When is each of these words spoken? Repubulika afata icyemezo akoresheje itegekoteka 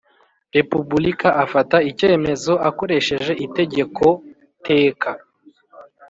Repubulika 0.57 1.27
afata 1.43 1.77
icyemezo 1.89 2.53
akoresheje 2.69 3.33
itegekoteka 3.45 5.09